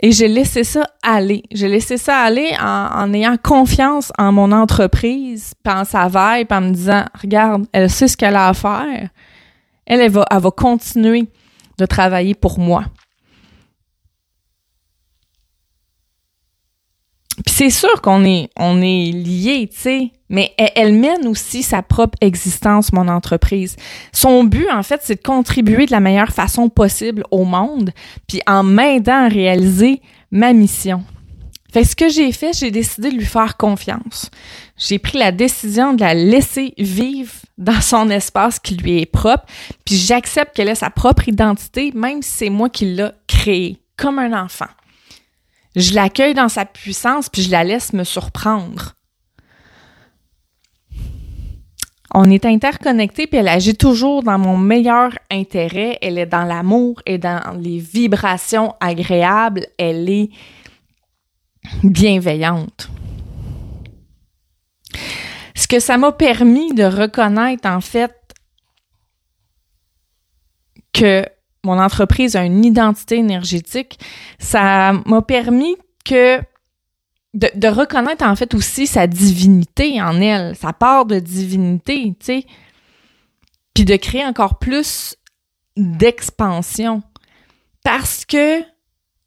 Et 0.02 0.12
j'ai 0.12 0.28
laissé 0.28 0.64
ça 0.64 0.88
aller. 1.02 1.44
J'ai 1.52 1.68
laissé 1.68 1.98
ça 1.98 2.20
aller 2.20 2.52
en, 2.62 3.12
ayant 3.14 3.38
confiance 3.42 4.12
en 4.20 4.32
mon 4.32 4.52
entreprise, 4.52 5.54
en 5.66 5.84
sa 5.84 6.08
puis 6.10 6.46
en 6.52 6.62
me 6.62 6.72
disant, 6.72 7.06
regarde, 7.20 7.66
elle 7.72 7.90
sait 7.90 8.08
ce 8.08 8.16
qu'elle 8.16 8.36
a 8.36 8.50
à 8.50 8.54
faire. 8.54 9.10
Elle, 9.86 10.02
elle 10.02 10.12
va, 10.12 10.26
elle 10.30 10.40
va 10.40 10.52
continuer 10.52 11.28
de 11.78 11.86
travailler 11.86 12.36
pour 12.36 12.60
moi. 12.60 12.86
C'est 17.58 17.70
sûr 17.70 18.02
qu'on 18.02 18.26
est, 18.26 18.50
on 18.58 18.82
est 18.82 19.14
liés, 19.14 19.70
tu 19.72 19.80
sais, 19.80 20.12
mais 20.28 20.54
elle, 20.58 20.94
mène 20.94 21.26
aussi 21.26 21.64
sa 21.64 21.82
propre 21.82 22.18
existence, 22.20 22.92
mon 22.92 23.08
entreprise. 23.08 23.78
Son 24.12 24.44
but, 24.44 24.68
en 24.74 24.84
fait, 24.84 25.00
c'est 25.06 25.16
de 25.16 25.26
contribuer 25.26 25.86
de 25.86 25.92
la 25.92 26.02
meilleure 26.02 26.34
façon 26.34 26.68
possible 26.68 27.24
au 27.32 27.46
monde, 27.46 27.92
puis 28.28 28.42
en 28.46 28.64
m'aidant 28.64 29.24
à 29.24 29.28
réaliser 29.30 30.02
ma 30.32 30.52
mission. 30.52 31.06
Fait 31.72 31.86
ce 31.86 31.96
que 31.96 32.10
j'ai 32.10 32.34
fait, 32.34 32.52
j'ai 32.52 32.72
décidé 32.72 33.10
de 33.10 33.16
lui 33.16 33.26
faire 33.26 33.56
confiance. 33.56 34.30
J'ai 34.76 35.00
pris 35.00 35.18
la 35.18 35.32
décision 35.32 35.94
de 35.94 36.02
la 36.02 36.14
laisser 36.14 36.74
vivre 36.78 37.32
dans 37.58 37.80
son 37.80 38.10
espace 38.10 38.60
qui 38.60 38.76
lui 38.76 39.00
est 39.00 39.06
propre, 39.06 39.46
puis 39.86 39.96
j'accepte 39.96 40.54
qu'elle 40.54 40.68
ait 40.68 40.76
sa 40.76 40.90
propre 40.90 41.30
identité, 41.30 41.94
même 41.96 42.22
si 42.22 42.32
c'est 42.32 42.50
moi 42.50 42.70
qui 42.70 42.84
l'ai 42.84 43.12
créée, 43.28 43.78
comme 43.96 44.20
un 44.20 44.44
enfant. 44.44 44.68
Je 45.76 45.94
l'accueille 45.94 46.34
dans 46.34 46.50
sa 46.50 46.66
puissance, 46.66 47.30
puis 47.30 47.42
je 47.42 47.52
la 47.52 47.64
laisse 47.64 47.94
me 47.94 48.04
surprendre. 48.04 48.94
On 52.14 52.30
est 52.30 52.46
interconnectés, 52.46 53.28
puis 53.28 53.40
elle 53.40 53.50
agit 53.50 53.76
toujours 53.76 54.24
dans 54.24 54.38
mon 54.38 54.58
meilleur 54.58 55.12
intérêt. 55.30 55.98
Elle 56.02 56.18
est 56.18 56.26
dans 56.26 56.46
l'amour 56.46 57.02
et 57.06 57.18
dans 57.18 57.58
les 57.60 57.80
vibrations 57.80 58.74
agréables. 58.80 59.68
Elle 59.78 60.10
est 60.10 60.30
bienveillante. 61.84 62.90
Ce 65.56 65.68
que 65.68 65.82
ça 65.82 65.98
m'a 65.98 66.14
permis 66.14 66.74
de 66.74 66.86
reconnaître, 66.86 67.68
en 67.68 67.82
fait, 67.82 68.16
que 70.94 71.26
mon 71.66 71.80
entreprise 71.80 72.36
a 72.36 72.44
une 72.44 72.64
identité 72.64 73.18
énergétique, 73.18 74.00
ça 74.40 74.94
m'a 75.06 75.22
permis 75.22 75.76
de, 77.34 77.68
reconnaître 77.68 78.24
en 78.24 78.36
fait 78.36 78.54
aussi 78.54 78.88
sa 78.88 79.08
divinité 79.08 80.02
en 80.02 80.22
elle, 80.22 80.56
sa 80.56 80.74
part 80.74 81.06
de 81.06 81.20
divinité, 81.20 82.16
tu 82.20 82.26
sais, 82.26 82.46
puis 83.74 83.86
de 83.86 83.96
créer 83.96 84.26
encore 84.26 84.60
plus 84.60 85.16
d'expansion 85.76 87.02
parce 87.84 88.26
que 88.26 88.62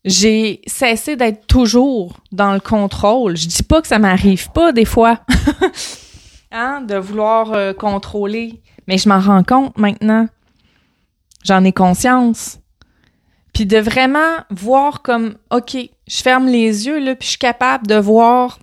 J'ai 0.05 0.63
cessé 0.67 1.17
d'être 1.17 1.47
toujours 1.49 2.19
dans 2.31 2.55
le 2.55 2.61
contrôle. 2.61 3.37
Je 3.37 3.49
dis 3.49 3.65
pas 3.65 3.83
que 3.83 3.89
ça 3.89 3.99
m'arrive 3.99 4.51
pas 4.53 4.73
des 4.73 4.85
fois, 4.85 5.21
hein, 6.53 6.81
de 6.81 6.95
vouloir 6.95 7.53
euh, 7.53 7.73
contrôler, 7.75 8.63
mais 8.87 8.97
je 8.97 9.09
m'en 9.09 9.19
rends 9.19 9.43
compte 9.43 9.77
maintenant. 9.77 10.29
J'en 11.45 11.65
ai 11.65 11.73
conscience. 11.73 12.59
Puis 13.55 13.67
de 13.67 13.79
vraiment 13.79 14.45
voir 14.51 15.03
comme, 15.03 15.37
OK, 15.51 15.77
je 15.77 16.23
ferme 16.23 16.47
les 16.47 16.87
yeux, 16.87 16.99
là, 16.99 17.15
puis 17.15 17.27
je 17.27 17.31
suis 17.31 17.39
capable 17.39 17.87
de 17.87 17.97
voir 17.97 18.59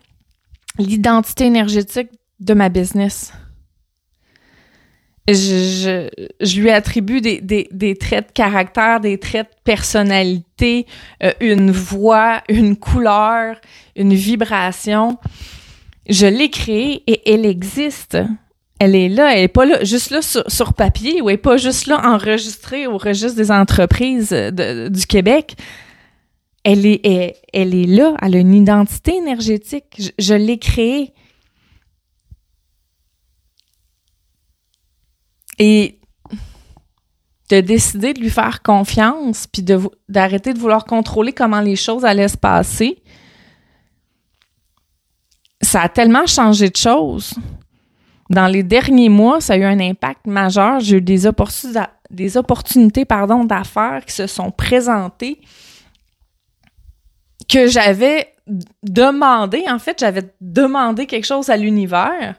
l'identité 0.77 1.45
énergétique 1.45 2.09
de 2.39 2.53
ma 2.53 2.69
business. 2.69 3.33
Je, 5.27 6.07
je, 6.39 6.61
lui 6.61 6.69
attribue 6.69 7.19
des, 7.19 7.41
des, 7.41 7.67
des, 7.71 7.95
traits 7.95 8.27
de 8.27 8.31
caractère, 8.31 8.99
des 8.99 9.17
traits 9.17 9.47
de 9.49 9.55
personnalité, 9.63 10.85
euh, 11.23 11.31
une 11.39 11.71
voix, 11.71 12.43
une 12.47 12.75
couleur, 12.75 13.59
une 13.95 14.13
vibration. 14.13 15.17
Je 16.07 16.27
l'ai 16.27 16.51
créée 16.51 17.01
et 17.07 17.33
elle 17.33 17.47
existe. 17.47 18.19
Elle 18.79 18.95
est 18.95 19.09
là, 19.09 19.33
elle 19.33 19.43
est 19.43 19.47
pas 19.47 19.65
là, 19.65 19.83
juste 19.83 20.09
là 20.09 20.21
sur, 20.21 20.73
papier 20.73 21.21
ou 21.21 21.29
elle 21.29 21.35
est 21.35 21.37
pas 21.37 21.57
juste 21.57 21.87
là 21.87 22.01
enregistrée 22.05 22.87
au 22.87 22.97
registre 22.97 23.37
des 23.37 23.51
entreprises 23.51 24.29
de, 24.29 24.89
du 24.89 25.05
Québec. 25.05 25.55
Elle 26.63 26.85
est, 26.85 27.35
là, 27.53 28.17
elle 28.21 28.35
a 28.35 28.39
une 28.39 28.53
identité 28.53 29.15
énergétique. 29.15 29.85
Je, 29.97 30.09
je 30.17 30.33
l'ai 30.33 30.57
créée. 30.57 31.13
Et 35.57 35.99
de 37.49 37.61
décider 37.61 38.13
de 38.13 38.19
lui 38.19 38.29
faire 38.29 38.61
confiance, 38.61 39.47
puis 39.47 39.63
d'arrêter 40.09 40.53
de, 40.53 40.59
vouloir 40.59 40.85
contrôler 40.85 41.33
comment 41.33 41.61
les 41.61 41.75
choses 41.75 42.03
allaient 42.03 42.27
se 42.27 42.37
passer, 42.37 43.01
ça 45.61 45.81
a 45.81 45.89
tellement 45.89 46.25
changé 46.25 46.69
de 46.69 46.75
choses. 46.75 47.35
Dans 48.29 48.47
les 48.47 48.63
derniers 48.63 49.09
mois, 49.09 49.39
ça 49.39 49.53
a 49.53 49.57
eu 49.57 49.63
un 49.63 49.79
impact 49.79 50.25
majeur. 50.25 50.79
J'ai 50.79 50.97
eu 50.97 51.01
des, 51.01 51.27
opportunités, 51.27 53.05
d'affaires 53.45 54.03
qui 54.05 54.13
se 54.13 54.27
sont 54.27 54.51
présentées 54.51 55.41
que 57.47 57.67
j'avais 57.67 58.33
demandé. 58.83 59.63
En 59.69 59.79
fait, 59.79 59.99
j'avais 59.99 60.23
demandé 60.41 61.05
quelque 61.05 61.25
chose 61.25 61.49
à 61.49 61.57
l'univers 61.57 62.35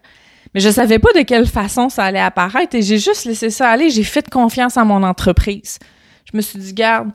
mais 0.57 0.63
je 0.63 0.71
savais 0.71 0.99
pas 0.99 1.13
de 1.13 1.21
quelle 1.21 1.47
façon 1.47 1.91
ça 1.91 2.05
allait 2.05 2.19
apparaître 2.19 2.75
et 2.75 2.81
j'ai 2.81 2.97
juste 2.97 3.27
laissé 3.27 3.51
ça 3.51 3.69
aller. 3.69 3.91
J'ai 3.91 4.05
fait 4.05 4.31
confiance 4.31 4.79
à 4.79 4.85
mon 4.85 5.03
entreprise. 5.03 5.79
Je 6.25 6.35
me 6.35 6.41
suis 6.41 6.59
dit, 6.59 6.73
garde, 6.73 7.11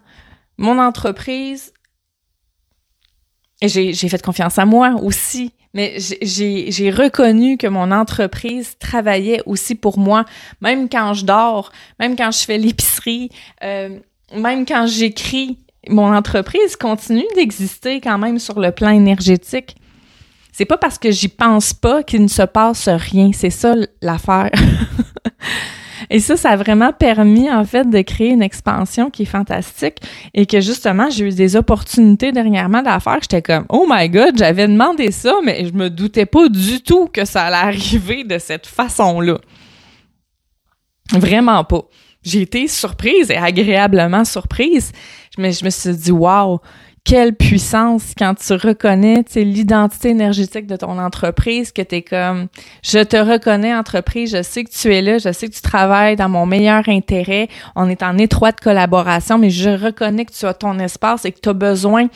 mon 0.58 0.78
entreprise, 0.78 1.74
et 3.62 3.68
j'ai 3.68 4.10
fait 4.10 4.22
confiance 4.22 4.60
à 4.60 4.66
moi 4.66 4.94
aussi, 5.02 5.54
mais 5.74 5.98
j'ai 6.00 6.92
reconnu 6.92 7.58
que 7.58 7.68
mon 7.68 7.92
entreprise 7.92 8.78
travaillait 8.80 9.42
aussi 9.46 9.76
pour 9.76 9.98
moi, 9.98 10.26
même 10.60 10.90
quand 10.90 11.14
je 11.14 11.26
dors, 11.26 11.72
même 12.00 12.16
quand 12.16 12.32
je 12.32 12.40
fais 12.40 12.58
l'épicerie, 12.58 13.30
euh, 13.64 13.98
même 14.36 14.66
quand 14.66 14.86
j'écris. 14.88 15.58
Mon 15.90 16.14
entreprise 16.14 16.76
continue 16.76 17.26
d'exister 17.36 18.02
quand 18.02 18.20
même 18.20 18.38
sur 18.38 18.60
le 18.60 18.72
plan 18.72 18.92
énergétique. 18.92 19.76
C'est 20.52 20.66
pas 20.66 20.78
parce 20.78 21.00
que 21.00 21.10
j'y 21.10 21.30
pense 21.30 21.74
pas 21.74 22.04
qu'il 22.04 22.22
ne 22.22 22.28
se 22.28 22.44
passe 22.44 22.88
rien. 22.88 23.32
C'est 23.34 23.50
ça 23.50 23.74
l'affaire. 24.02 24.52
et 26.12 26.20
ça, 26.20 26.36
ça 26.36 26.50
a 26.50 26.56
vraiment 26.58 26.92
permis, 26.92 27.50
en 27.50 27.64
fait, 27.64 27.90
de 27.90 28.02
créer 28.02 28.32
une 28.32 28.42
expansion 28.42 29.10
qui 29.10 29.22
est 29.22 29.26
fantastique 29.26 30.00
et 30.34 30.46
que 30.46 30.60
justement, 30.60 31.10
j'ai 31.10 31.28
eu 31.28 31.34
des 31.34 31.56
opportunités 31.56 32.34
dernièrement 32.34 32.82
d'affaires. 32.82 33.20
J'étais 33.22 33.42
comme, 33.42 33.66
oh 33.70 33.88
my 33.90 34.10
god, 34.10 34.38
j'avais 34.38 34.68
demandé 34.68 35.12
ça, 35.12 35.36
mais 35.42 35.66
je 35.66 35.72
me 35.72 35.90
doutais 35.90 36.26
pas 36.26 36.50
du 36.50 36.82
tout 36.84 37.08
que 37.08 37.24
ça 37.24 37.44
allait 37.44 37.78
arriver 37.78 38.26
de 38.26 38.38
cette 38.40 38.68
façon-là. 38.68 39.40
Vraiment 41.14 41.64
pas. 41.64 41.84
J'ai 42.24 42.42
été 42.42 42.68
surprise 42.68 43.32
et 43.32 43.38
agréablement 43.38 44.26
surprise. 44.26 44.92
Mais 45.38 45.54
je 45.54 45.64
me 45.64 45.70
suis 45.70 45.96
dit, 45.96 46.12
wow, 46.12 46.60
quelle 47.04 47.36
puissance 47.36 48.14
quand 48.18 48.36
tu 48.36 48.54
reconnais 48.54 49.26
l'identité 49.36 50.10
énergétique 50.10 50.68
de 50.68 50.76
ton 50.76 51.00
entreprise, 51.00 51.72
que 51.72 51.82
tu 51.82 51.96
es 51.96 52.02
comme, 52.04 52.48
je 52.84 53.00
te 53.00 53.18
reconnais 53.18 53.74
entreprise, 53.74 54.32
je 54.32 54.44
sais 54.44 54.64
que 54.64 54.70
tu 54.70 54.94
es 54.94 55.02
là, 55.02 55.18
je 55.18 55.32
sais 55.32 55.48
que 55.48 55.54
tu 55.54 55.62
travailles 55.62 56.16
dans 56.16 56.30
mon 56.30 56.46
meilleur 56.46 56.88
intérêt, 56.88 57.50
on 57.76 57.90
est 57.90 58.04
en 58.04 58.18
étroite 58.18 58.60
collaboration, 58.62 59.40
mais 59.40 59.50
je 59.50 59.70
reconnais 59.70 60.26
que 60.26 60.32
tu 60.32 60.46
as 60.46 60.54
ton 60.54 60.78
espace 60.80 61.26
et 61.26 61.32
que 61.32 61.40
tu 61.40 61.50
as 61.50 61.54
besoin 61.54 62.08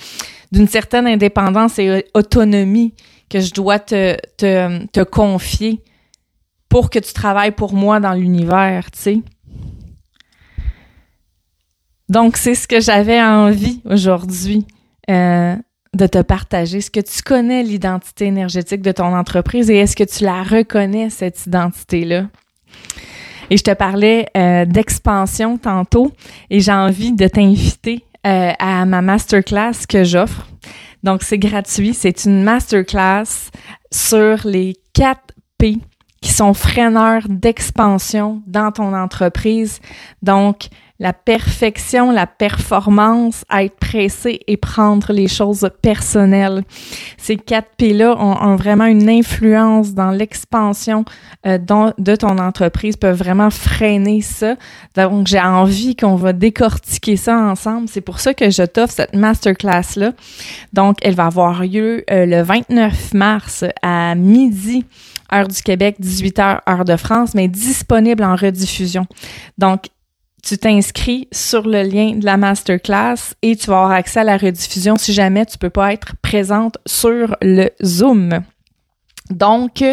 d'une 0.52 0.68
certaine 0.68 1.08
indépendance 1.08 1.80
et 1.80 2.06
autonomie 2.14 2.94
que 3.30 3.40
je 3.40 3.54
dois 3.54 3.80
te, 3.80 4.16
te, 4.38 4.86
te 4.88 5.04
confier 5.04 5.82
pour 6.70 6.92
que 6.92 7.00
tu 7.00 7.12
travailles 7.12 7.52
pour 7.52 7.74
moi 7.74 8.00
dans 8.00 8.14
l'univers, 8.14 8.92
tu 8.92 9.00
sais. 9.00 9.22
Donc, 12.08 12.38
c'est 12.38 12.54
ce 12.54 12.68
que 12.68 12.80
j'avais 12.80 13.20
envie 13.20 13.82
aujourd'hui 13.84 14.68
euh, 15.10 15.56
de 15.94 16.08
te 16.08 16.22
partager. 16.22 16.80
Est-ce 16.80 16.92
que 16.92 17.00
tu 17.00 17.22
connais 17.24 17.64
l'identité 17.64 18.26
énergétique 18.26 18.82
de 18.82 18.92
ton 18.92 19.16
entreprise 19.16 19.70
et 19.70 19.78
est-ce 19.78 19.96
que 19.96 20.04
tu 20.04 20.24
la 20.24 20.44
reconnais, 20.44 21.10
cette 21.10 21.46
identité-là? 21.46 22.26
Et 23.50 23.58
je 23.58 23.64
te 23.64 23.74
parlais 23.74 24.26
euh, 24.36 24.66
d'expansion 24.66 25.58
tantôt 25.58 26.12
et 26.50 26.60
j'ai 26.60 26.72
envie 26.72 27.14
de 27.14 27.28
t'inviter 27.28 28.04
euh, 28.26 28.52
à 28.58 28.86
ma 28.86 29.02
masterclass 29.02 29.86
que 29.88 30.04
j'offre. 30.04 30.48
Donc, 31.04 31.22
c'est 31.22 31.38
gratuit. 31.38 31.94
C'est 31.94 32.26
une 32.26 32.44
masterclass 32.44 33.52
sur 33.92 34.40
les 34.46 34.76
4 34.94 35.22
P 35.60 35.78
qui 36.22 36.32
sont 36.32 36.56
freineurs 36.56 37.22
d'expansion 37.30 38.42
dans 38.48 38.72
ton 38.72 38.96
entreprise. 38.96 39.80
Donc, 40.24 40.70
la 41.00 41.12
perfection, 41.12 42.12
la 42.12 42.26
performance, 42.26 43.44
être 43.52 43.76
pressé 43.76 44.40
et 44.48 44.56
prendre 44.56 45.12
les 45.12 45.28
choses 45.28 45.70
personnelles. 45.82 46.64
Ces 47.18 47.36
quatre 47.36 47.70
P-là 47.78 48.16
ont, 48.18 48.56
vraiment 48.56 48.86
une 48.86 49.10
influence 49.10 49.94
dans 49.94 50.12
l'expansion 50.12 51.04
euh, 51.46 51.58
de 51.58 52.16
ton 52.16 52.38
entreprise, 52.38 52.96
peuvent 52.96 53.18
vraiment 53.18 53.50
freiner 53.50 54.22
ça. 54.22 54.56
Donc, 54.96 55.28
j'ai 55.28 55.42
envie 55.42 55.96
qu'on 55.96 56.16
va 56.16 56.32
décortiquer 56.32 57.18
ça 57.18 57.38
ensemble. 57.38 57.90
C'est 57.90 58.02
pour 58.02 58.20
ça 58.20 58.34
que 58.34 58.50
je 58.50 58.64
t'offre 58.64 58.94
cette 58.94 59.16
masterclass-là. 59.16 60.14
Donc, 60.72 60.98
elle 61.02 61.16
va 61.16 61.26
avoir 61.26 61.64
lieu 61.64 62.06
euh, 62.10 62.26
le 62.26 62.42
29 62.42 63.14
mars 63.14 63.66
à 63.82 64.16
midi 64.16 64.86
heure 65.34 65.48
du 65.48 65.62
Québec, 65.62 65.98
18h 66.02 66.60
heure 66.70 66.86
de 66.86 66.96
France, 66.96 67.34
mais 67.34 67.48
disponible 67.48 68.24
en 68.24 68.36
rediffusion. 68.36 69.08
Donc, 69.58 69.88
tu 70.46 70.60
t'inscris 70.60 71.28
sur 71.32 71.68
le 71.68 71.82
lien 71.82 72.12
de 72.12 72.24
la 72.24 72.38
masterclass 72.38 73.34
et 73.42 73.56
tu 73.56 73.68
vas 73.68 73.78
avoir 73.78 73.92
accès 73.92 74.20
à 74.20 74.24
la 74.24 74.38
rediffusion 74.38 74.96
si 74.96 75.12
jamais 75.12 75.46
tu 75.46 75.58
peux 75.58 75.72
pas 75.72 75.92
être 75.92 76.16
présente 76.22 76.78
sur 76.86 77.36
le 77.42 77.72
Zoom. 77.84 78.42
Donc, 79.32 79.84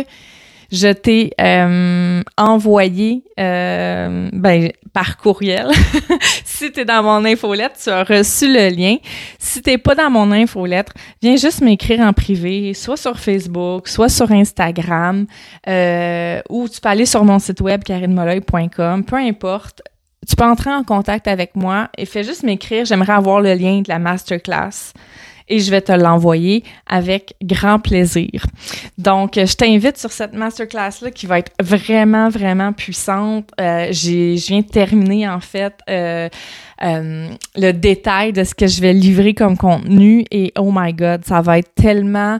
je 0.70 0.88
t'ai 0.88 1.32
euh, 1.40 2.22
envoyé 2.36 3.24
euh, 3.40 4.28
ben, 4.32 4.72
par 4.92 5.16
courriel. 5.16 5.68
si 6.44 6.70
tu 6.70 6.80
es 6.80 6.84
dans 6.84 7.02
mon 7.02 7.24
infolettre, 7.24 7.76
tu 7.82 7.88
as 7.88 8.04
reçu 8.04 8.46
le 8.46 8.68
lien. 8.68 8.96
Si 9.38 9.62
tu 9.62 9.78
pas 9.78 9.94
dans 9.94 10.10
mon 10.10 10.30
infolettre, 10.32 10.92
viens 11.22 11.36
juste 11.36 11.62
m'écrire 11.62 12.00
en 12.00 12.12
privé, 12.12 12.74
soit 12.74 12.98
sur 12.98 13.18
Facebook, 13.18 13.88
soit 13.88 14.10
sur 14.10 14.30
Instagram, 14.30 15.26
euh, 15.66 16.40
ou 16.50 16.68
tu 16.68 16.78
peux 16.78 16.88
aller 16.90 17.06
sur 17.06 17.24
mon 17.24 17.38
site 17.38 17.62
web 17.62 17.82
carinemoleuil.com, 17.84 19.04
peu 19.04 19.16
importe 19.16 19.82
tu 20.26 20.36
peux 20.36 20.44
entrer 20.44 20.72
en 20.72 20.84
contact 20.84 21.26
avec 21.28 21.56
moi 21.56 21.88
et 21.98 22.06
fais 22.06 22.24
juste 22.24 22.42
m'écrire, 22.42 22.84
j'aimerais 22.84 23.14
avoir 23.14 23.40
le 23.40 23.54
lien 23.54 23.80
de 23.80 23.88
la 23.88 23.98
masterclass 23.98 24.92
et 25.48 25.58
je 25.58 25.70
vais 25.70 25.80
te 25.80 25.92
l'envoyer 25.92 26.64
avec 26.86 27.34
grand 27.42 27.78
plaisir. 27.78 28.44
Donc, 28.98 29.34
je 29.34 29.54
t'invite 29.54 29.98
sur 29.98 30.10
cette 30.10 30.32
masterclass-là 30.32 31.10
qui 31.10 31.26
va 31.26 31.40
être 31.40 31.52
vraiment, 31.60 32.28
vraiment 32.28 32.72
puissante. 32.72 33.50
Euh, 33.60 33.88
je 33.92 34.46
viens 34.46 34.60
de 34.60 34.66
terminer, 34.66 35.28
en 35.28 35.40
fait, 35.40 35.74
euh, 35.90 36.28
euh, 36.82 37.28
le 37.56 37.72
détail 37.72 38.32
de 38.32 38.44
ce 38.44 38.54
que 38.54 38.66
je 38.66 38.80
vais 38.80 38.92
livrer 38.92 39.34
comme 39.34 39.56
contenu 39.56 40.24
et 40.30 40.52
oh 40.58 40.70
my 40.74 40.92
God, 40.92 41.24
ça 41.24 41.40
va 41.40 41.58
être 41.58 41.74
tellement 41.74 42.38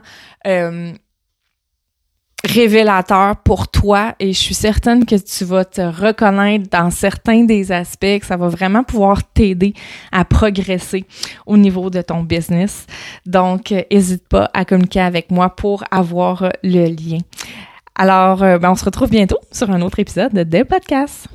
révélateur 2.43 3.37
pour 3.37 3.69
toi 3.69 4.15
et 4.19 4.33
je 4.33 4.39
suis 4.39 4.53
certaine 4.53 5.05
que 5.05 5.15
tu 5.15 5.45
vas 5.45 5.65
te 5.65 5.81
reconnaître 5.81 6.69
dans 6.69 6.91
certains 6.91 7.45
des 7.45 7.71
aspects, 7.71 8.19
que 8.19 8.25
ça 8.25 8.37
va 8.37 8.47
vraiment 8.49 8.83
pouvoir 8.83 9.23
t'aider 9.23 9.73
à 10.11 10.25
progresser 10.25 11.05
au 11.45 11.57
niveau 11.57 11.89
de 11.89 12.01
ton 12.01 12.23
business. 12.23 12.85
Donc, 13.25 13.73
n'hésite 13.91 14.27
pas 14.27 14.49
à 14.53 14.65
communiquer 14.65 15.01
avec 15.01 15.31
moi 15.31 15.49
pour 15.49 15.83
avoir 15.89 16.51
le 16.63 16.85
lien. 16.87 17.19
Alors, 17.95 18.43
euh, 18.43 18.57
ben, 18.57 18.71
on 18.71 18.75
se 18.75 18.85
retrouve 18.85 19.09
bientôt 19.09 19.39
sur 19.51 19.69
un 19.69 19.81
autre 19.81 19.99
épisode 19.99 20.33
de 20.33 20.63
podcast. 20.63 21.27